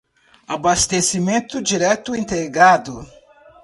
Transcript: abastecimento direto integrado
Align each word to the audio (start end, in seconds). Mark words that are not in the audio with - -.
abastecimento 0.47 1.61
direto 1.61 2.11
integrado 2.15 3.05